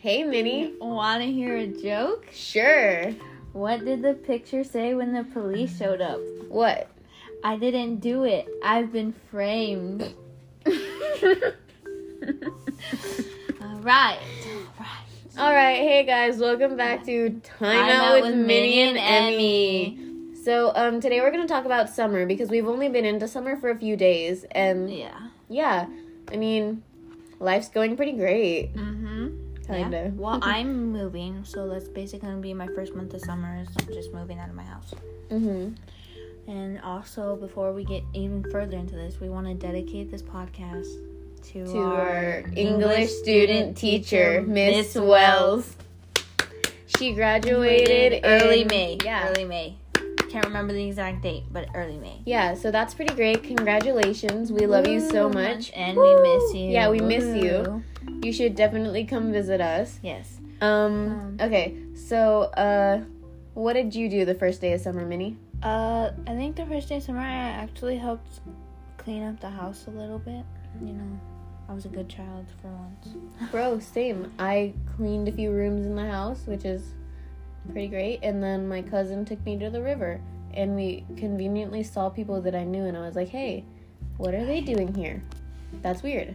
Hey, 0.00 0.24
Minnie. 0.24 0.72
Want 0.80 1.22
to 1.22 1.30
hear 1.30 1.56
a 1.56 1.66
joke? 1.66 2.26
Sure. 2.32 3.10
What 3.52 3.84
did 3.84 4.02
the 4.02 4.14
picture 4.14 4.64
say 4.64 4.94
when 4.94 5.12
the 5.12 5.24
police 5.24 5.76
showed 5.76 6.00
up? 6.00 6.18
What? 6.48 6.88
I 7.44 7.56
didn't 7.56 7.96
do 7.96 8.24
it. 8.24 8.48
I've 8.64 8.92
been 8.92 9.12
framed. 9.30 10.14
All 10.66 10.72
right. 13.82 14.18
All 15.38 15.52
right. 15.54 15.76
Hey, 15.76 16.04
guys. 16.06 16.38
Welcome 16.38 16.76
back 16.76 17.04
to 17.06 17.38
Time, 17.58 17.88
Out, 17.90 18.22
with, 18.22 18.34
Minnie 18.34 18.80
and 18.80 18.96
Emmy. 18.98 19.98
So, 20.42 20.72
um, 20.74 21.00
today 21.00 21.20
we're 21.20 21.30
gonna 21.30 21.46
talk 21.46 21.66
about 21.66 21.90
summer 21.90 22.24
because 22.24 22.48
we've 22.48 22.66
only 22.66 22.88
been 22.88 23.04
into 23.04 23.28
summer 23.28 23.56
for 23.58 23.68
a 23.70 23.76
few 23.76 23.94
days, 23.96 24.44
and 24.52 24.90
Yeah. 24.90 25.28
yeah, 25.50 25.86
I 26.32 26.36
mean, 26.36 26.82
life's 27.38 27.68
going 27.68 27.94
pretty 27.96 28.12
great, 28.12 28.74
Mm-hmm. 28.74 28.99
Kinda. 29.70 29.96
Yeah. 30.04 30.10
Well, 30.14 30.38
I'm 30.42 30.90
moving, 30.92 31.44
so 31.44 31.68
that's 31.68 31.88
basically 31.88 32.28
gonna 32.28 32.40
be 32.40 32.54
my 32.54 32.66
first 32.68 32.94
month 32.94 33.14
of 33.14 33.20
summer 33.20 33.60
is 33.60 33.68
just 33.94 34.12
moving 34.12 34.38
out 34.38 34.48
of 34.48 34.54
my 34.54 34.64
house. 34.64 34.94
mm-hmm. 35.30 35.74
And 36.50 36.80
also, 36.80 37.36
before 37.36 37.72
we 37.72 37.84
get 37.84 38.02
even 38.12 38.42
further 38.50 38.76
into 38.76 38.96
this, 38.96 39.20
we 39.20 39.28
want 39.28 39.46
to 39.46 39.54
dedicate 39.54 40.10
this 40.10 40.22
podcast 40.22 40.88
to, 41.52 41.64
To 41.66 41.78
our 41.78 42.42
English 42.56 43.10
student 43.10 43.76
teacher, 43.76 44.42
Miss 44.42 44.94
Wells. 44.96 45.76
She 46.98 47.12
graduated 47.12 48.20
early 48.24 48.62
in- 48.62 48.66
May. 48.68 48.98
Yeah. 49.04 49.28
early 49.28 49.44
May. 49.44 49.76
Can't 50.28 50.44
remember 50.44 50.72
the 50.72 50.86
exact 50.86 51.22
date, 51.22 51.44
but 51.52 51.68
early 51.74 51.98
May. 51.98 52.20
Yeah, 52.24 52.54
so 52.54 52.70
that's 52.70 52.94
pretty 52.94 53.14
great. 53.14 53.42
Congratulations. 53.44 54.50
We 54.52 54.66
love 54.66 54.86
you 54.86 55.00
so 55.00 55.28
much. 55.28 55.70
and 55.74 55.96
Woo. 55.96 56.04
we 56.04 56.22
miss 56.22 56.54
you. 56.54 56.70
Yeah, 56.70 56.88
we 56.90 57.00
miss 57.00 57.24
you. 57.42 57.82
You 58.22 58.32
should 58.32 58.54
definitely 58.54 59.04
come 59.04 59.32
visit 59.32 59.60
us. 59.60 59.98
Yes. 60.02 60.38
Um, 60.60 60.68
Um, 61.08 61.36
okay. 61.40 61.76
So, 61.94 62.42
uh 62.56 63.02
what 63.54 63.72
did 63.74 63.94
you 63.94 64.08
do 64.08 64.24
the 64.24 64.34
first 64.34 64.60
day 64.60 64.72
of 64.72 64.80
summer, 64.80 65.04
Minnie? 65.04 65.36
Uh, 65.62 66.12
I 66.26 66.34
think 66.36 66.56
the 66.56 66.64
first 66.66 66.88
day 66.88 66.96
of 66.96 67.02
summer, 67.02 67.20
I 67.20 67.32
actually 67.32 67.96
helped 67.96 68.40
clean 68.96 69.22
up 69.24 69.40
the 69.40 69.50
house 69.50 69.86
a 69.86 69.90
little 69.90 70.18
bit. 70.18 70.44
You 70.80 70.92
know, 70.92 71.20
I 71.68 71.74
was 71.74 71.84
a 71.84 71.88
good 71.88 72.08
child 72.08 72.46
for 72.62 72.68
once. 72.68 73.16
Bro, 73.50 73.80
same. 73.80 74.32
I 74.38 74.72
cleaned 74.96 75.28
a 75.28 75.32
few 75.32 75.50
rooms 75.50 75.84
in 75.84 75.94
the 75.96 76.06
house, 76.08 76.46
which 76.46 76.64
is 76.64 76.94
pretty 77.72 77.88
great, 77.88 78.20
and 78.22 78.42
then 78.42 78.68
my 78.68 78.82
cousin 78.82 79.24
took 79.24 79.44
me 79.44 79.58
to 79.58 79.68
the 79.68 79.82
river 79.82 80.20
and 80.54 80.74
we 80.74 81.04
conveniently 81.16 81.82
saw 81.82 82.08
people 82.08 82.40
that 82.42 82.54
I 82.54 82.64
knew 82.64 82.84
and 82.86 82.96
I 82.96 83.00
was 83.00 83.14
like, 83.14 83.28
"Hey, 83.28 83.64
what 84.16 84.34
are 84.34 84.44
they 84.44 84.60
doing 84.60 84.94
here?" 84.94 85.22
That's 85.82 86.02
weird. 86.02 86.34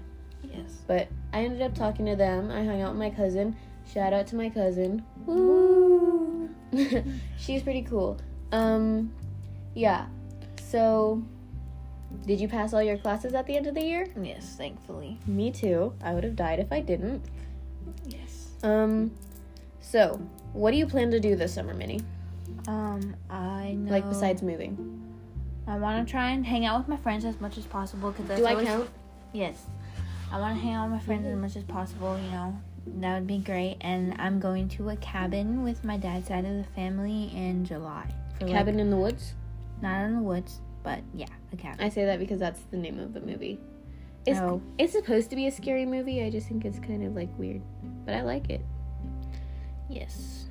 Yes. 0.53 0.81
But 0.87 1.07
I 1.33 1.43
ended 1.43 1.61
up 1.61 1.75
talking 1.75 2.05
to 2.05 2.15
them. 2.15 2.51
I 2.51 2.63
hung 2.63 2.81
out 2.81 2.91
with 2.91 2.99
my 2.99 3.09
cousin. 3.09 3.55
Shout 3.91 4.13
out 4.13 4.27
to 4.27 4.35
my 4.35 4.49
cousin. 4.49 5.03
Woo! 5.25 6.49
She's 7.37 7.61
pretty 7.63 7.83
cool. 7.83 8.17
Um, 8.51 9.13
yeah. 9.73 10.07
So, 10.61 11.23
did 12.25 12.39
you 12.39 12.47
pass 12.47 12.73
all 12.73 12.81
your 12.81 12.97
classes 12.97 13.33
at 13.33 13.45
the 13.45 13.55
end 13.55 13.67
of 13.67 13.75
the 13.75 13.83
year? 13.83 14.07
Yes, 14.21 14.55
thankfully. 14.57 15.19
Me 15.27 15.51
too. 15.51 15.93
I 16.03 16.13
would 16.13 16.23
have 16.23 16.35
died 16.35 16.59
if 16.59 16.71
I 16.71 16.79
didn't. 16.79 17.23
Yes. 18.07 18.49
Um, 18.63 19.11
so 19.79 20.19
what 20.53 20.71
do 20.71 20.77
you 20.77 20.87
plan 20.87 21.11
to 21.11 21.19
do 21.19 21.35
this 21.35 21.53
summer, 21.53 21.73
Minnie? 21.73 22.01
Um, 22.67 23.15
I 23.29 23.73
know. 23.77 23.91
Like 23.91 24.07
besides 24.09 24.41
moving? 24.41 25.01
I 25.67 25.77
want 25.77 26.05
to 26.05 26.11
try 26.11 26.29
and 26.29 26.45
hang 26.45 26.65
out 26.65 26.79
with 26.79 26.87
my 26.87 26.97
friends 26.97 27.25
as 27.25 27.39
much 27.41 27.57
as 27.57 27.65
possible 27.65 28.11
because 28.11 28.27
that's 28.27 28.41
Do 28.41 28.47
I 28.47 28.51
always 28.51 28.67
count? 28.67 28.89
Yes. 29.33 29.65
I 30.31 30.39
want 30.39 30.55
to 30.55 30.61
hang 30.61 30.73
out 30.73 30.89
with 30.89 30.99
my 30.99 31.05
friends 31.05 31.25
as 31.27 31.35
much 31.35 31.55
as 31.55 31.63
possible, 31.63 32.17
you 32.19 32.29
know. 32.31 32.57
That 32.99 33.15
would 33.15 33.27
be 33.27 33.39
great. 33.39 33.77
And 33.81 34.15
I'm 34.19 34.39
going 34.39 34.67
to 34.69 34.89
a 34.89 34.95
cabin 34.97 35.63
with 35.63 35.83
my 35.83 35.97
dad's 35.97 36.27
side 36.27 36.45
of 36.45 36.55
the 36.57 36.65
family 36.75 37.31
in 37.35 37.65
July. 37.65 38.07
Like- 38.41 38.51
Cabin 38.51 38.79
in 38.79 38.89
the 38.89 38.97
Woods. 38.97 39.33
not 39.81 40.03
in 40.05 40.15
the 40.15 40.21
woods, 40.21 40.61
but 40.83 40.99
yeah, 41.13 41.27
a 41.53 41.55
cabin. 41.57 41.83
I 41.83 41.89
say 41.89 42.05
that 42.05 42.17
because 42.19 42.39
that's 42.39 42.59
the 42.71 42.77
name 42.77 42.99
of 42.99 43.13
the 43.13 43.19
movie. 43.21 43.59
It's 44.25 44.39
Oh. 44.39 44.61
it's 44.77 44.93
supposed 44.93 45.29
to 45.31 45.35
be 45.35 45.47
a 45.47 45.51
scary 45.51 45.85
movie. 45.85 46.23
I 46.23 46.29
just 46.29 46.47
think 46.47 46.65
it's 46.65 46.79
kind 46.79 47.03
of 47.03 47.15
like 47.15 47.29
weird, 47.37 47.61
but 48.05 48.15
I 48.15 48.21
like 48.21 48.49
it. 48.49 48.61
Yes. 49.89 50.49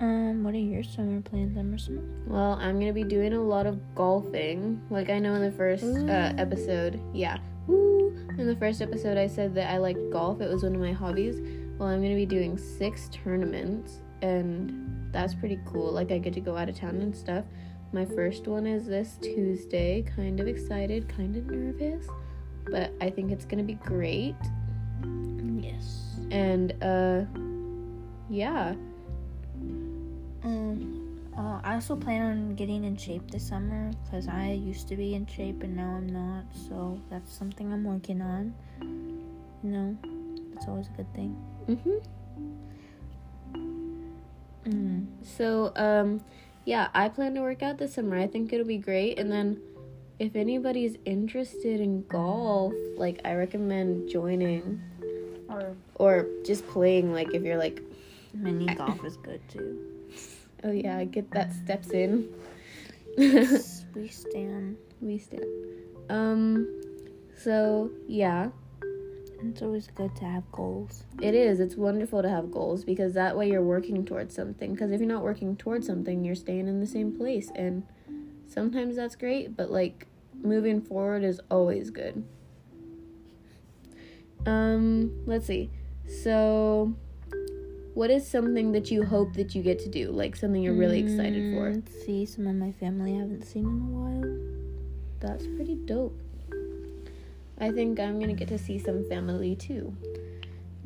Um, 0.00 0.42
what 0.44 0.54
are 0.54 0.58
your 0.58 0.82
summer 0.82 1.20
plans, 1.20 1.56
Emerson? 1.56 2.24
Well, 2.26 2.52
I'm 2.60 2.78
gonna 2.78 2.92
be 2.92 3.04
doing 3.04 3.32
a 3.32 3.40
lot 3.40 3.66
of 3.66 3.78
golfing. 3.94 4.80
Like 4.90 5.08
I 5.10 5.18
know 5.18 5.34
in 5.34 5.42
the 5.42 5.52
first 5.52 5.84
uh, 5.84 6.32
episode, 6.36 7.00
yeah! 7.12 7.38
In 8.36 8.48
the 8.48 8.56
first 8.56 8.82
episode, 8.82 9.16
I 9.16 9.28
said 9.28 9.54
that 9.54 9.70
I 9.70 9.78
like 9.78 9.96
golf. 10.10 10.40
It 10.40 10.48
was 10.48 10.64
one 10.64 10.74
of 10.74 10.80
my 10.80 10.90
hobbies. 10.90 11.40
Well, 11.78 11.88
I'm 11.88 12.02
gonna 12.02 12.16
be 12.16 12.26
doing 12.26 12.58
six 12.58 13.08
tournaments, 13.12 14.00
and 14.22 15.08
that's 15.12 15.34
pretty 15.34 15.60
cool. 15.66 15.92
Like 15.92 16.10
I 16.10 16.18
get 16.18 16.34
to 16.34 16.40
go 16.40 16.56
out 16.56 16.68
of 16.68 16.76
town 16.76 16.96
and 17.00 17.16
stuff. 17.16 17.44
My 17.92 18.04
first 18.04 18.48
one 18.48 18.66
is 18.66 18.86
this 18.86 19.18
Tuesday. 19.22 20.02
Kind 20.16 20.40
of 20.40 20.48
excited, 20.48 21.08
kind 21.08 21.36
of 21.36 21.46
nervous, 21.46 22.08
but 22.66 22.92
I 23.00 23.08
think 23.08 23.30
it's 23.30 23.44
gonna 23.44 23.62
be 23.62 23.74
great. 23.74 24.34
Yes. 25.60 26.16
And 26.32 26.72
uh, 26.82 27.22
yeah. 28.28 28.74
Um, 30.42 31.03
uh, 31.36 31.60
I 31.62 31.74
also 31.74 31.96
plan 31.96 32.22
on 32.22 32.54
getting 32.54 32.84
in 32.84 32.96
shape 32.96 33.30
this 33.30 33.46
summer 33.46 33.90
because 34.04 34.28
I 34.28 34.52
used 34.52 34.88
to 34.88 34.96
be 34.96 35.14
in 35.14 35.26
shape 35.26 35.62
and 35.62 35.76
now 35.76 35.90
I'm 35.96 36.06
not. 36.08 36.44
So 36.68 37.00
that's 37.10 37.32
something 37.32 37.72
I'm 37.72 37.84
working 37.84 38.20
on. 38.22 38.54
You 39.62 39.70
know, 39.70 39.96
it's 40.54 40.66
always 40.68 40.88
a 40.88 40.96
good 40.96 41.12
thing. 41.14 41.36
Mhm. 41.66 42.02
Mm. 44.64 45.06
So, 45.22 45.72
um, 45.76 46.20
yeah, 46.64 46.88
I 46.94 47.08
plan 47.08 47.34
to 47.34 47.40
work 47.40 47.62
out 47.62 47.78
this 47.78 47.94
summer. 47.94 48.16
I 48.16 48.26
think 48.26 48.52
it'll 48.52 48.66
be 48.66 48.78
great. 48.78 49.18
And 49.18 49.30
then, 49.30 49.60
if 50.18 50.36
anybody's 50.36 50.96
interested 51.04 51.80
in 51.80 52.04
golf, 52.08 52.72
like, 52.96 53.20
I 53.24 53.34
recommend 53.34 54.08
joining 54.08 54.80
Or 55.48 55.76
or 55.96 56.26
just 56.46 56.66
playing. 56.68 57.12
Like, 57.12 57.34
if 57.34 57.42
you're 57.42 57.58
like, 57.58 57.82
mini 58.32 58.66
golf 58.74 59.04
is 59.04 59.16
good 59.18 59.40
too. 59.48 59.93
Oh 60.64 60.70
yeah, 60.70 61.04
get 61.04 61.30
that 61.32 61.52
steps 61.52 61.90
in. 61.90 62.28
we 63.16 64.08
stand. 64.08 64.76
we 65.00 65.18
stand. 65.18 65.44
Um, 66.10 66.68
so 67.36 67.90
yeah, 68.08 68.50
It's 69.42 69.62
always 69.62 69.86
good 69.94 70.14
to 70.16 70.24
have 70.24 70.50
goals. 70.52 71.04
it 71.20 71.34
is. 71.34 71.60
It's 71.60 71.76
wonderful 71.76 72.22
to 72.22 72.28
have 72.28 72.50
goals 72.50 72.84
because 72.84 73.14
that 73.14 73.36
way 73.36 73.50
you're 73.50 73.62
working 73.62 74.04
towards 74.04 74.34
something. 74.34 74.72
Because 74.72 74.90
if 74.90 75.00
you're 75.00 75.08
not 75.08 75.22
working 75.22 75.56
towards 75.56 75.86
something, 75.86 76.24
you're 76.24 76.34
staying 76.34 76.66
in 76.68 76.80
the 76.80 76.86
same 76.86 77.16
place. 77.16 77.50
And 77.54 77.84
sometimes 78.48 78.96
that's 78.96 79.16
great, 79.16 79.56
but 79.56 79.70
like 79.70 80.06
moving 80.42 80.80
forward 80.80 81.22
is 81.24 81.40
always 81.50 81.90
good. 81.90 82.24
Um, 84.46 85.22
let's 85.26 85.46
see. 85.46 85.70
So, 86.06 86.94
what 87.94 88.10
is 88.10 88.26
something 88.26 88.72
that 88.72 88.90
you 88.90 89.04
hope 89.04 89.34
that 89.34 89.54
you 89.54 89.62
get 89.62 89.78
to 89.80 89.88
do? 89.88 90.10
Like 90.10 90.36
something 90.36 90.62
you're 90.62 90.74
really 90.74 90.98
excited 90.98 91.54
for? 91.54 91.70
Mm, 91.70 92.04
See 92.04 92.26
some 92.26 92.46
of 92.46 92.56
my 92.56 92.72
family 92.72 93.14
I 93.14 93.18
haven't 93.18 93.44
seen 93.44 93.64
in 93.64 93.70
a 93.70 93.98
while. 93.98 94.38
That's 95.20 95.46
pretty 95.46 95.76
dope. 95.76 96.20
I 97.58 97.70
think 97.70 98.00
I'm 98.00 98.18
gonna 98.18 98.34
get 98.34 98.48
to 98.48 98.58
see 98.58 98.78
some 98.78 99.08
family 99.08 99.54
too. 99.54 99.96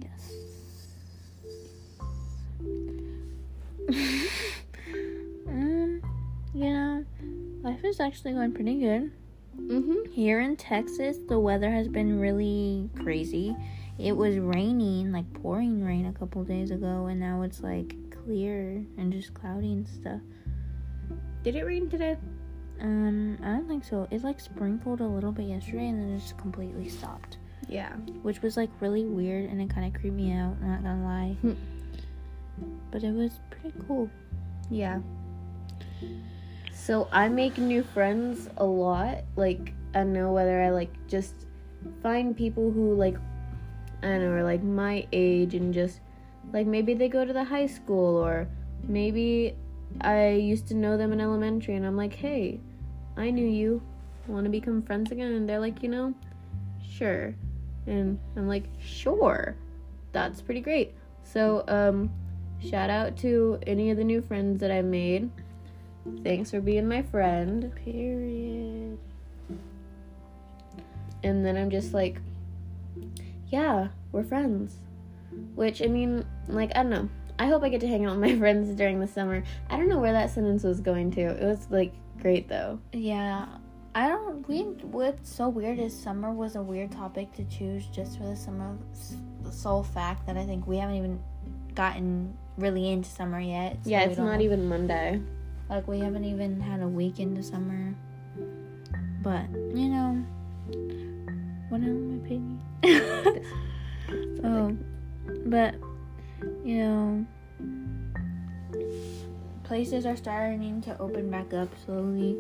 Yes. 0.03 0.33
um, 5.49 6.03
you 6.55 6.71
know, 6.71 7.05
life 7.63 7.83
is 7.85 8.01
actually 8.01 8.33
going 8.33 8.53
pretty 8.53 8.81
good. 8.81 9.11
Mm-hmm. 9.59 10.13
Here 10.13 10.41
in 10.41 10.57
Texas, 10.57 11.17
the 11.27 11.39
weather 11.39 11.71
has 11.71 11.89
been 11.89 12.21
really 12.21 12.91
crazy. 13.03 13.57
It 13.99 14.17
was 14.17 14.39
raining, 14.39 15.11
like 15.11 15.31
pouring 15.35 15.85
rain 15.85 16.07
a 16.07 16.13
couple 16.13 16.45
days 16.45 16.71
ago, 16.71 17.07
and 17.07 17.19
now 17.19 17.43
it's 17.43 17.61
like 17.61 17.97
clear 18.11 18.85
and 18.97 19.13
just 19.13 19.35
cloudy 19.35 19.73
and 19.73 19.89
stuff. 19.89 20.21
Did 21.43 21.57
it 21.57 21.65
rain 21.65 21.89
today? 21.91 22.17
Um, 22.81 23.39
I 23.43 23.47
don't 23.47 23.67
think 23.67 23.85
so. 23.85 24.07
It 24.11 24.23
like 24.23 24.39
sprinkled 24.39 25.01
a 25.01 25.07
little 25.07 25.33
bit 25.33 25.47
yesterday 25.47 25.89
and 25.89 26.01
then 26.01 26.15
it 26.15 26.21
just 26.21 26.39
completely 26.39 26.89
stopped. 26.89 27.39
Yeah. 27.69 27.93
Which 28.23 28.41
was 28.41 28.57
like 28.57 28.71
really 28.81 29.05
weird 29.05 29.51
and 29.51 29.61
it 29.61 29.71
kind 29.71 29.87
of 29.87 30.01
creeped 30.01 30.17
me 30.17 30.33
out, 30.33 30.61
not 30.63 30.83
gonna 30.83 31.05
lie. 31.05 31.37
Hmm. 31.41 31.55
but 32.91 33.03
it 33.03 33.13
was 33.13 33.41
pretty 33.51 33.77
cool. 33.87 34.11
Yeah. 34.71 35.01
So 36.73 37.09
I 37.13 37.29
make 37.29 37.59
new 37.59 37.83
friends 37.83 38.49
a 38.57 38.65
lot. 38.65 39.25
Like 39.37 39.73
I 39.95 40.01
don't 40.01 40.13
know 40.13 40.33
whether 40.33 40.63
I 40.63 40.71
like 40.71 40.93
just 41.09 41.47
find 42.03 42.37
people 42.37 42.71
who 42.71 42.95
like 42.95 43.17
Know 44.03 44.31
are 44.31 44.45
like 44.45 44.63
my 44.63 45.07
age 45.13 45.55
and 45.55 45.75
just 45.75 46.01
like 46.53 46.67
maybe 46.67 46.95
they 46.95 47.09
go 47.09 47.25
to 47.25 47.33
the 47.33 47.45
high 47.45 47.67
school 47.67 48.17
or 48.17 48.49
maybe 48.87 49.55
I 50.01 50.31
used 50.31 50.69
to 50.69 50.75
know 50.75 50.97
them 50.97 51.13
in 51.13 51.21
elementary 51.21 51.75
and 51.75 51.85
I'm 51.85 51.97
like, 51.97 52.15
"Hey, 52.15 52.61
I 53.17 53.31
knew 53.31 53.47
you. 53.47 53.83
Want 54.27 54.45
to 54.45 54.51
become 54.51 54.83
friends 54.83 55.11
again?" 55.11 55.33
And 55.33 55.49
they're 55.49 55.59
like, 55.59 55.83
"You 55.83 55.89
know, 55.89 56.15
sure." 56.83 57.35
And 57.87 58.19
I'm 58.37 58.47
like, 58.47 58.65
"Sure." 58.79 59.57
that's 60.13 60.41
pretty 60.41 60.61
great. 60.61 60.95
So, 61.23 61.65
um, 61.69 62.11
shout 62.61 62.91
out 62.91 63.17
to 63.19 63.59
any 63.67 63.91
of 63.91 63.97
the 63.97 64.05
new 64.05 64.23
friends 64.23 64.61
that 64.61 64.71
I 64.71 64.83
made. 64.83 65.31
Thanks 66.25 66.51
for 66.51 66.61
being 66.61 66.89
my 66.89 67.03
friend. 67.03 67.73
Period. 67.85 68.99
And 71.23 71.45
then 71.45 71.57
I'm 71.57 71.71
just 71.71 71.93
like, 71.93 72.21
yeah, 73.51 73.89
we're 74.13 74.25
friends. 74.25 74.77
Which, 75.55 75.83
I 75.83 75.87
mean, 75.87 76.25
like, 76.49 76.71
I 76.75 76.83
don't 76.83 76.91
know. 76.91 77.09
I 77.39 77.47
hope 77.47 77.63
I 77.63 77.69
get 77.69 77.81
to 77.83 77.89
hang 77.89 78.07
out 78.07 78.19
with 78.19 78.31
my 78.31 78.39
friends 78.43 78.75
during 78.75 79.01
the 79.01 79.07
summer. 79.07 79.43
I 79.71 79.77
don't 79.77 79.89
know 79.89 79.99
where 79.99 80.13
that 80.13 80.31
sentence 80.31 80.65
was 80.65 80.81
going 80.81 81.11
to. 81.13 81.21
It 81.21 81.45
was, 81.45 81.67
like, 81.71 81.93
great, 82.21 82.49
though. 82.49 82.81
Yeah. 82.93 83.47
I 83.95 84.09
don't. 84.09 84.47
We. 84.47 84.61
What's 84.63 85.33
so 85.33 85.49
weird 85.49 85.79
is 85.79 85.99
summer 85.99 86.31
was 86.31 86.57
a 86.57 86.63
weird 86.63 86.93
topic 86.93 87.33
to 87.33 87.45
choose 87.45 87.87
just 87.87 88.19
for 88.19 88.25
the 88.25 88.37
summer. 88.37 88.77
The 89.43 89.51
sole 89.51 89.83
fact 89.83 90.27
that 90.27 90.37
I 90.37 90.45
think 90.45 90.67
we 90.67 90.77
haven't 90.77 90.97
even 90.97 91.19
gotten 91.75 92.37
really 92.59 92.91
into 92.91 93.09
summer 93.09 93.41
yet. 93.41 93.79
so 93.83 93.91
yeah, 93.91 94.03
it's 94.03 94.19
know- 94.19 94.39
even 94.41 94.69
Monday. 94.69 95.21
Like 95.69 95.89
we 95.89 95.99
haven't 96.01 96.25
even 96.25 96.61
had 96.61 96.81
a 96.81 96.89
week 96.89 97.19
into 97.19 97.43
summer. 97.43 97.95
But 99.23 99.51
you 99.75 99.89
know, 99.89 100.25
what 101.69 101.81
am 101.81 102.11
my 102.21 102.25
opinion? 102.25 102.63
oh, 104.45 104.77
but 105.47 105.75
you 106.65 106.79
know, 106.79 107.27
places 109.65 110.07
are 110.07 110.17
starting 110.17 110.81
to 110.83 110.99
open 110.99 111.31
back 111.31 111.53
up 111.53 111.69
slowly, 111.85 112.37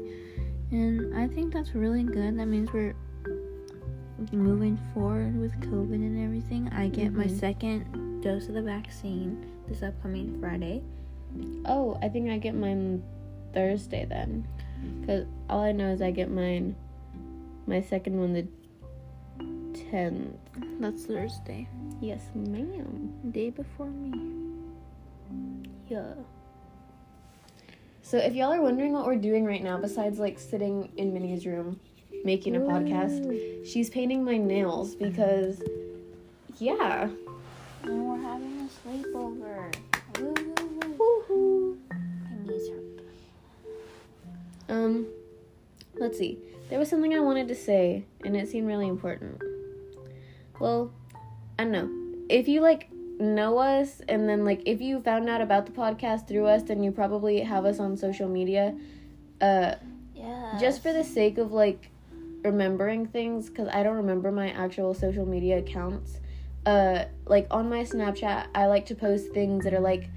and 0.70 1.14
I 1.16 1.28
think 1.28 1.52
that's 1.52 1.74
really 1.74 2.02
good. 2.02 2.38
That 2.38 2.46
means 2.46 2.72
we're 2.72 2.94
moving 4.32 4.78
forward 4.94 5.38
with 5.38 5.52
COVID 5.60 5.94
and 5.94 6.24
everything. 6.24 6.68
I 6.72 6.88
get 6.88 7.12
my 7.12 7.26
Mhm. 7.26 7.38
second 7.38 8.20
dose 8.22 8.48
of 8.48 8.54
the 8.54 8.62
vaccine 8.62 9.44
this 9.68 9.82
upcoming 9.82 10.38
Friday. 10.40 10.82
Oh, 11.66 11.98
I 12.02 12.08
think 12.08 12.30
I 12.30 12.38
get 12.38 12.54
mine 12.54 13.02
Thursday 13.52 14.06
then. 14.06 14.46
Because 15.00 15.26
all 15.50 15.60
I 15.60 15.72
know 15.72 15.90
is 15.90 16.00
I 16.00 16.10
get 16.10 16.30
mine, 16.30 16.74
my 17.66 17.80
second 17.80 18.18
one, 18.18 18.32
the 18.32 18.46
10th. 19.90 20.36
That's 20.80 21.04
Thursday, 21.06 21.68
Yes, 22.00 22.22
ma'am. 22.34 23.12
day 23.30 23.50
before 23.50 23.86
me. 23.86 24.12
Yeah. 25.88 26.14
So 28.02 28.16
if 28.18 28.34
y'all 28.34 28.52
are 28.52 28.62
wondering 28.62 28.92
what 28.92 29.06
we're 29.06 29.16
doing 29.16 29.44
right 29.44 29.62
now, 29.62 29.78
besides 29.78 30.18
like 30.18 30.38
sitting 30.38 30.90
in 30.96 31.12
Minnie's 31.12 31.46
room 31.46 31.78
making 32.24 32.56
a 32.56 32.60
podcast, 32.60 33.66
she's 33.66 33.90
painting 33.90 34.24
my 34.24 34.36
nails 34.36 34.94
because, 34.94 35.62
yeah. 36.58 37.08
And 37.82 38.08
we're 38.08 38.18
having 38.20 38.68
a 38.68 38.88
sleepover. 38.88 39.74
Woo, 40.20 40.34
woo, 40.34 40.54
woo. 40.98 41.24
Woohoo. 41.28 41.78
Hurt. 42.68 42.74
Um, 44.68 45.06
let's 45.94 46.18
see. 46.18 46.38
There 46.70 46.78
was 46.78 46.88
something 46.90 47.14
I 47.14 47.20
wanted 47.20 47.48
to 47.48 47.54
say, 47.54 48.04
and 48.24 48.36
it 48.36 48.48
seemed 48.48 48.66
really 48.66 48.88
important. 48.88 49.42
Well, 50.60 50.90
I 51.58 51.64
don't 51.64 51.72
know. 51.72 51.90
If 52.28 52.48
you 52.48 52.60
like 52.60 52.90
know 53.20 53.58
us, 53.58 54.00
and 54.08 54.28
then 54.28 54.44
like 54.44 54.62
if 54.66 54.80
you 54.80 55.00
found 55.00 55.28
out 55.28 55.40
about 55.40 55.66
the 55.66 55.72
podcast 55.72 56.28
through 56.28 56.46
us, 56.46 56.62
then 56.62 56.82
you 56.82 56.92
probably 56.92 57.40
have 57.40 57.64
us 57.64 57.78
on 57.80 57.96
social 57.96 58.28
media. 58.28 58.76
Uh, 59.40 59.74
Yeah. 60.14 60.58
just 60.58 60.82
for 60.82 60.92
the 60.92 61.04
sake 61.04 61.38
of 61.38 61.52
like 61.52 61.90
remembering 62.42 63.06
things, 63.06 63.48
because 63.48 63.68
I 63.68 63.82
don't 63.82 63.96
remember 63.96 64.30
my 64.32 64.50
actual 64.50 64.94
social 64.94 65.26
media 65.26 65.58
accounts. 65.58 66.20
Uh, 66.66 67.04
like 67.26 67.46
on 67.50 67.68
my 67.68 67.82
Snapchat, 67.84 68.48
I 68.54 68.66
like 68.66 68.86
to 68.86 68.94
post 68.94 69.32
things 69.32 69.64
that 69.64 69.72
are 69.72 69.80
like, 69.80 70.10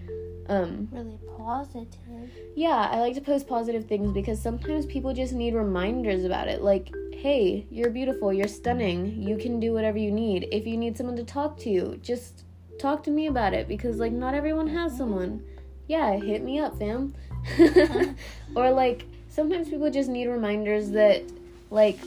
um, 0.47 0.87
really 0.91 1.17
positive. 1.37 2.29
yeah, 2.55 2.89
I 2.91 2.99
like 2.99 3.15
to 3.15 3.21
post 3.21 3.47
positive 3.47 3.85
things 3.85 4.11
because 4.11 4.41
sometimes 4.41 4.85
people 4.85 5.13
just 5.13 5.33
need 5.33 5.53
reminders 5.53 6.23
about 6.23 6.47
it. 6.47 6.61
Like, 6.61 6.93
hey, 7.13 7.65
you're 7.69 7.89
beautiful, 7.89 8.33
you're 8.33 8.47
stunning, 8.47 9.21
you 9.21 9.37
can 9.37 9.59
do 9.59 9.73
whatever 9.73 9.97
you 9.97 10.11
need. 10.11 10.47
If 10.51 10.65
you 10.65 10.77
need 10.77 10.97
someone 10.97 11.15
to 11.17 11.23
talk 11.23 11.57
to, 11.59 11.69
you, 11.69 11.99
just 12.01 12.43
talk 12.79 13.03
to 13.03 13.11
me 13.11 13.27
about 13.27 13.53
it 13.53 13.67
because, 13.67 13.97
like, 13.97 14.11
not 14.11 14.33
everyone 14.33 14.67
has 14.67 14.97
someone. 14.97 15.43
Yeah, 15.87 16.15
hit 16.17 16.43
me 16.43 16.59
up, 16.59 16.77
fam. 16.79 17.13
or, 18.55 18.71
like, 18.71 19.05
sometimes 19.29 19.69
people 19.69 19.89
just 19.91 20.09
need 20.09 20.27
reminders 20.27 20.91
that, 20.91 21.23
like, 21.69 21.99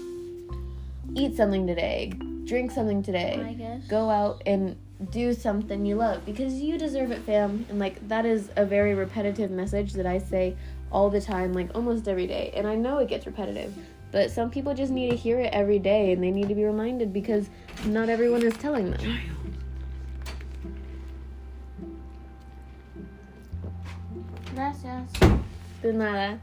eat 1.15 1.37
something 1.37 1.67
today, 1.67 2.13
drink 2.45 2.71
something 2.71 3.03
today 3.03 3.43
I 3.47 3.55
guess. 3.55 3.87
go 3.87 4.11
out 4.11 4.43
and 4.47 4.77
do 5.11 5.33
something 5.33 5.85
you 5.85 5.97
love 5.97 6.25
because 6.25 6.55
you 6.55 6.79
deserve 6.79 7.11
it, 7.11 7.21
fam. 7.23 7.67
And 7.69 7.79
like 7.79 8.07
that 8.09 8.25
is 8.25 8.51
a 8.57 8.65
very 8.65 8.95
repetitive 8.95 9.51
message 9.51 9.93
that 9.95 10.07
I 10.07 10.19
say 10.19 10.57
all 10.93 11.11
the 11.11 11.21
time, 11.21 11.53
like 11.53 11.71
almost 11.75 12.07
every 12.09 12.27
day. 12.27 12.53
And 12.55 12.67
I 12.67 12.75
know 12.75 12.99
it 12.99 13.09
gets 13.09 13.27
repetitive, 13.27 13.75
but 14.13 14.31
some 14.31 14.51
people 14.51 14.75
just 14.75 14.93
need 14.93 15.11
to 15.11 15.17
hear 15.17 15.41
it 15.41 15.53
every 15.53 15.79
day 15.79 16.13
and 16.13 16.23
they 16.23 16.31
need 16.31 16.49
to 16.49 16.55
be 16.55 16.65
reminded 16.65 17.13
because 17.13 17.51
not 17.87 18.09
everyone 18.09 18.43
is 18.43 18.57
telling 18.57 18.91
them. 18.91 19.21
Gracias. 24.55 25.11
De 25.83 25.93
nada. 25.93 26.39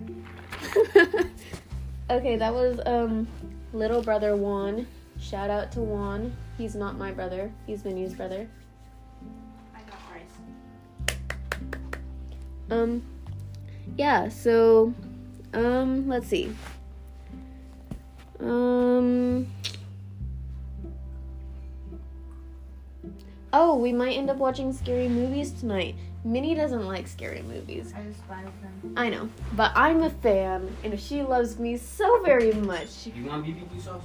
okay, 2.09 2.35
that 2.35 2.53
was 2.53 2.79
um 2.85 3.25
little 3.71 4.01
brother 4.03 4.35
Juan. 4.35 4.85
Shout 5.17 5.49
out 5.49 5.71
to 5.71 5.79
Juan. 5.79 6.35
He's 6.61 6.75
not 6.75 6.95
my 6.95 7.11
brother. 7.11 7.51
He's 7.65 7.83
Minnie's 7.83 8.13
brother. 8.13 8.47
I 9.73 9.79
got 9.89 9.97
rice. 10.13 11.17
Um, 12.69 13.01
yeah, 13.97 14.29
so, 14.29 14.93
um, 15.55 16.07
let's 16.07 16.27
see. 16.27 16.55
Um, 18.39 19.47
oh, 23.51 23.75
we 23.77 23.91
might 23.91 24.15
end 24.15 24.29
up 24.29 24.37
watching 24.37 24.71
scary 24.71 25.09
movies 25.09 25.51
tonight. 25.53 25.95
Minnie 26.23 26.53
doesn't 26.53 26.85
like 26.85 27.07
scary 27.07 27.41
movies. 27.41 27.91
I 27.97 28.03
despise 28.03 28.45
them. 28.61 28.93
I 28.95 29.09
know, 29.09 29.29
but 29.53 29.71
I'm 29.73 30.03
a 30.03 30.11
fan, 30.11 30.77
and 30.83 30.99
she 30.99 31.23
loves 31.23 31.57
me 31.57 31.75
so 31.75 32.21
very 32.21 32.53
much. 32.53 33.07
You 33.07 33.25
want 33.25 33.47
BBQ 33.47 33.81
sauce? 33.81 34.03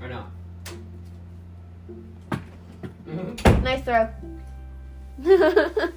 Or 0.00 0.06
no? 0.06 0.24
Nice 3.62 3.82
throw. 3.82 4.08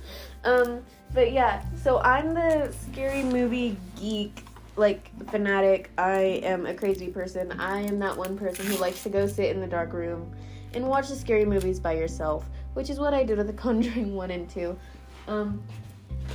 um, 0.44 0.82
but 1.14 1.32
yeah, 1.32 1.64
so 1.84 2.00
I'm 2.00 2.34
the 2.34 2.74
scary 2.90 3.24
movie 3.24 3.78
geek, 4.00 4.44
like 4.76 5.10
fanatic. 5.30 5.92
I 5.98 6.42
am 6.44 6.66
a 6.66 6.74
crazy 6.74 7.08
person. 7.08 7.52
I 7.60 7.82
am 7.82 8.00
that 8.00 8.16
one 8.16 8.38
person 8.38 8.66
who 8.66 8.78
likes 8.78 9.04
to 9.04 9.10
go 9.10 9.28
sit 9.28 9.50
in 9.54 9.62
the 9.62 9.68
dark 9.68 9.94
room 9.94 10.32
and 10.74 10.88
watch 10.88 11.10
the 11.10 11.16
scary 11.16 11.46
movies 11.46 11.80
by 11.80 11.94
yourself, 11.94 12.50
which 12.74 12.90
is 12.90 13.00
what 13.00 13.14
I 13.14 13.24
did 13.24 13.38
with 13.38 13.48
The 13.48 13.54
Conjuring 13.54 14.16
1 14.16 14.32
and 14.32 14.50
2. 14.50 14.78
Um, 15.28 15.62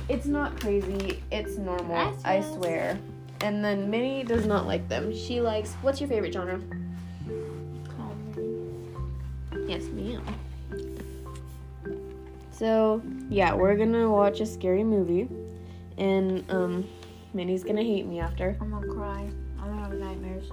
it's 0.09 0.27
not 0.27 0.59
crazy, 0.61 1.23
it's 1.31 1.57
normal, 1.57 1.95
I 2.23 2.37
Gracias. 2.37 2.55
swear. 2.55 2.99
And 3.41 3.63
then 3.63 3.89
Minnie 3.89 4.23
does 4.23 4.45
not 4.45 4.65
like 4.65 4.87
them. 4.87 5.13
She 5.15 5.41
likes, 5.41 5.73
what's 5.81 5.99
your 5.99 6.09
favorite 6.09 6.33
genre? 6.33 6.59
Yes, 9.67 9.83
ma'am. 9.89 10.23
So 12.51 13.01
yeah, 13.29 13.53
we're 13.53 13.75
gonna 13.75 14.09
watch 14.09 14.39
a 14.39 14.45
scary 14.45 14.83
movie, 14.83 15.27
and 15.97 16.43
um, 16.49 16.87
Minnie's 17.33 17.63
gonna 17.63 17.83
hate 17.83 18.05
me 18.05 18.19
after. 18.19 18.57
I'm 18.61 18.71
gonna 18.71 18.87
cry. 18.87 19.27
I'm 19.61 19.67
gonna 19.69 19.81
have 19.81 19.93
nightmares. 19.93 20.49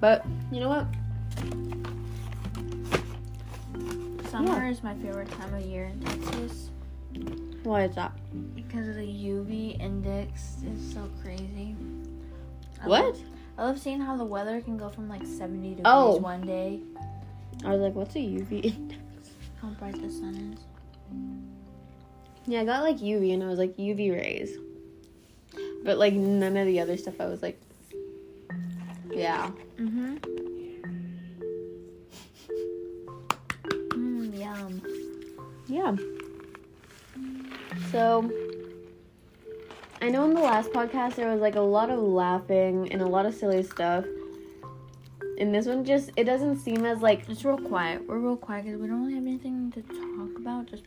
But 0.00 0.24
you 0.52 0.60
know 0.60 0.68
what? 0.68 0.86
Summer 4.30 4.66
is 4.68 4.82
my 4.82 4.94
favorite 4.96 5.30
time 5.30 5.54
of 5.54 5.62
year 5.64 5.86
in 5.86 6.00
Texas 6.00 6.70
Why 7.62 7.84
is 7.84 7.94
that? 7.94 8.12
because 8.54 8.88
of 8.88 8.96
the 8.96 9.06
UV 9.06 9.80
index 9.80 10.56
is 10.66 10.92
so 10.92 11.08
crazy. 11.22 11.76
I 12.82 12.88
What? 12.88 13.04
Love, 13.04 13.20
I 13.58 13.64
love 13.66 13.78
seeing 13.78 14.00
how 14.00 14.16
the 14.16 14.24
weather 14.24 14.60
can 14.60 14.76
go 14.76 14.88
from 14.88 15.08
like 15.08 15.24
70 15.24 15.68
degrees 15.70 15.82
Oh. 15.84 16.16
one 16.16 16.40
day. 16.42 16.80
I 17.64 17.72
was 17.72 17.80
like, 17.80 17.94
what's 17.94 18.14
a 18.14 18.18
UV 18.18 18.64
index? 18.64 19.00
How 19.60 19.68
bright 19.68 20.00
the 20.00 20.10
sun 20.10 20.54
is. 20.54 20.60
Yeah, 22.46 22.60
I 22.60 22.64
got 22.64 22.82
like 22.82 22.98
UV, 22.98 23.32
and 23.32 23.42
I 23.42 23.46
was 23.46 23.58
like 23.58 23.76
UV 23.76 24.12
rays, 24.12 24.58
but 25.82 25.96
like 25.96 26.12
none 26.12 26.56
of 26.56 26.66
the 26.66 26.80
other 26.80 26.96
stuff. 26.98 27.20
I 27.20 27.26
was 27.26 27.42
like, 27.42 27.58
yeah. 29.10 29.50
Mm-hmm. 29.78 30.16
Mm, 33.94 34.38
yum. 34.38 34.82
Yeah. 35.66 35.96
So, 37.90 38.30
I 40.02 40.10
know 40.10 40.24
in 40.24 40.34
the 40.34 40.40
last 40.40 40.70
podcast 40.70 41.14
there 41.14 41.30
was 41.30 41.40
like 41.40 41.54
a 41.54 41.60
lot 41.60 41.88
of 41.88 41.98
laughing 42.00 42.92
and 42.92 43.00
a 43.00 43.06
lot 43.06 43.24
of 43.24 43.34
silly 43.34 43.62
stuff. 43.62 44.04
And 45.38 45.54
this 45.54 45.66
one 45.66 45.84
just 45.84 46.10
it 46.16 46.24
doesn't 46.24 46.58
seem 46.58 46.84
as 46.84 47.00
like 47.02 47.28
It's 47.28 47.44
real 47.44 47.58
quiet. 47.58 48.06
We're 48.06 48.18
real 48.18 48.36
quiet 48.36 48.64
because 48.64 48.80
we 48.80 48.86
don't 48.86 49.02
really 49.02 49.14
have 49.14 49.26
anything 49.26 49.72
to 49.72 49.82
talk 49.82 50.38
about. 50.38 50.66
Just 50.66 50.84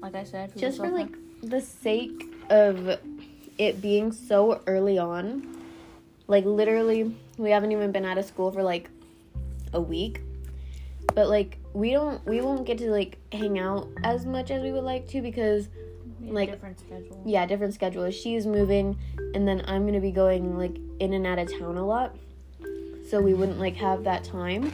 like 0.00 0.14
I 0.14 0.24
said, 0.24 0.56
just 0.56 0.78
for 0.78 0.88
like 0.88 1.14
the 1.42 1.60
sake 1.60 2.24
of 2.50 2.98
it 3.58 3.80
being 3.80 4.12
so 4.12 4.62
early 4.66 4.98
on. 4.98 5.56
Like 6.26 6.44
literally, 6.44 7.14
we 7.38 7.50
haven't 7.50 7.72
even 7.72 7.90
been 7.90 8.04
out 8.04 8.18
of 8.18 8.24
school 8.24 8.52
for 8.52 8.62
like 8.62 8.88
a 9.72 9.80
week. 9.80 10.20
But 11.14 11.28
like 11.28 11.58
we 11.72 11.90
don't 11.90 12.24
we 12.26 12.40
won't 12.40 12.64
get 12.66 12.78
to 12.78 12.90
like 12.90 13.18
hang 13.32 13.58
out 13.58 13.88
as 14.04 14.24
much 14.26 14.50
as 14.50 14.62
we 14.62 14.70
would 14.70 14.84
like 14.84 15.08
to 15.08 15.20
because 15.20 15.68
like- 16.20 16.50
different 16.50 16.78
schedule. 16.78 17.22
yeah, 17.26 17.46
different 17.46 17.74
schedule. 17.74 18.08
She's 18.10 18.46
moving 18.46 18.96
and 19.34 19.46
then 19.46 19.62
I'm 19.66 19.82
going 19.82 19.94
to 19.94 20.00
be 20.00 20.12
going 20.12 20.56
like 20.56 20.76
in 21.00 21.12
and 21.12 21.26
out 21.26 21.38
of 21.38 21.50
town 21.58 21.76
a 21.76 21.84
lot. 21.84 22.16
So 23.10 23.20
we 23.20 23.34
wouldn't 23.34 23.58
like 23.58 23.74
have 23.76 24.04
that 24.04 24.22
time. 24.22 24.72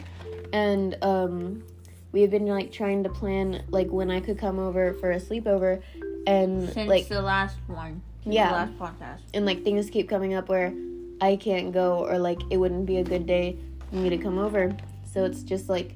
And 0.53 0.95
um 1.01 1.63
we've 2.11 2.29
been 2.29 2.45
like 2.45 2.71
trying 2.71 3.03
to 3.03 3.09
plan 3.09 3.63
like 3.69 3.89
when 3.89 4.11
I 4.11 4.19
could 4.19 4.37
come 4.37 4.59
over 4.59 4.93
for 4.93 5.11
a 5.11 5.19
sleepover 5.19 5.81
and 6.27 6.69
Since 6.69 6.87
like 6.87 7.07
the 7.07 7.21
last 7.21 7.57
one. 7.65 8.01
Yeah. 8.25 8.49
The 8.49 8.55
last 8.55 8.77
podcast. 8.77 9.19
and 9.33 9.45
like 9.45 9.63
things 9.63 9.89
keep 9.89 10.07
coming 10.07 10.35
up 10.35 10.49
where 10.49 10.71
I 11.19 11.35
can't 11.35 11.73
go 11.73 12.05
or 12.05 12.19
like 12.19 12.39
it 12.51 12.57
wouldn't 12.57 12.85
be 12.85 12.97
a 12.97 13.03
good 13.03 13.25
day 13.25 13.57
for 13.89 13.95
me 13.95 14.09
to 14.09 14.17
come 14.17 14.37
over. 14.37 14.75
So 15.11 15.25
it's 15.25 15.41
just 15.41 15.67
like 15.67 15.95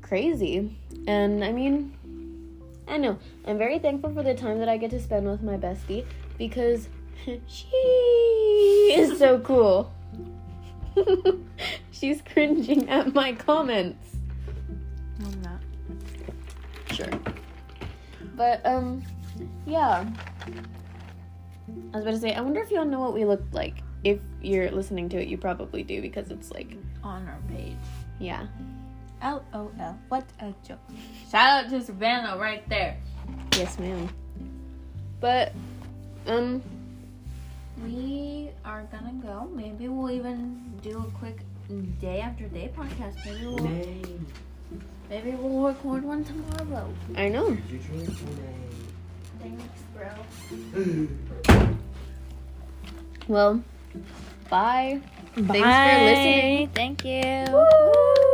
crazy. 0.00 0.76
And 1.08 1.42
I 1.42 1.50
mean, 1.50 1.92
I 2.86 2.98
know. 2.98 3.18
I'm 3.46 3.58
very 3.58 3.80
thankful 3.80 4.12
for 4.14 4.22
the 4.22 4.34
time 4.34 4.60
that 4.60 4.68
I 4.68 4.76
get 4.76 4.90
to 4.90 5.00
spend 5.00 5.26
with 5.26 5.42
my 5.42 5.56
bestie 5.56 6.06
because 6.38 6.88
she 7.48 8.94
is 8.96 9.18
so 9.18 9.40
cool. 9.40 9.92
She's 11.92 12.22
cringing 12.22 12.88
at 12.88 13.14
my 13.14 13.32
comments. 13.32 14.16
I'm 15.24 15.42
not. 15.42 15.60
Sure. 16.92 17.08
But 18.36 18.64
um 18.66 19.02
yeah. 19.66 20.04
I 21.92 21.96
was 21.96 22.02
about 22.04 22.10
to 22.14 22.18
say, 22.18 22.34
I 22.34 22.40
wonder 22.40 22.60
if 22.60 22.70
y'all 22.70 22.84
know 22.84 23.00
what 23.00 23.14
we 23.14 23.24
look 23.24 23.42
like. 23.52 23.76
If 24.02 24.20
you're 24.42 24.70
listening 24.70 25.08
to 25.10 25.22
it, 25.22 25.28
you 25.28 25.38
probably 25.38 25.82
do 25.82 26.02
because 26.02 26.30
it's 26.30 26.50
like 26.52 26.76
On 27.02 27.26
our 27.28 27.38
page. 27.48 27.76
yeah. 28.18 28.46
LOL. 29.22 29.98
What 30.08 30.24
a 30.40 30.52
joke. 30.66 30.78
Shout 31.30 31.64
out 31.64 31.70
to 31.70 31.80
Savannah 31.82 32.36
right 32.36 32.68
there. 32.68 32.98
Yes, 33.56 33.78
ma'am. 33.78 34.08
But 35.20 35.52
um 36.26 36.62
We 37.82 38.50
are 38.64 38.84
gonna 38.92 39.14
go. 39.22 39.48
Maybe 39.54 39.88
we'll 39.88 40.10
even 40.10 40.72
do 40.82 40.98
a 40.98 41.18
quick 41.18 41.38
day 42.00 42.20
after 42.20 42.46
day 42.48 42.70
podcast. 42.76 43.16
Maybe 43.24 43.46
we'll, 43.46 43.64
Nay. 43.64 44.02
maybe 45.10 45.30
we'll 45.32 45.66
record 45.66 46.04
one 46.04 46.24
tomorrow. 46.24 46.88
I 47.16 47.28
know. 47.28 47.50
Here's 47.50 47.86
your 47.88 48.04
drink, 48.04 48.18
Thanks, 49.40 49.64
bro. 49.94 50.08
Nay. 50.74 51.76
Well, 53.26 53.62
bye. 54.48 55.00
Thanks 55.34 55.48
for 55.48 56.04
listening. 56.04 56.68
Thank 56.74 57.04
you. 57.04 57.44
Woo! 57.52 58.30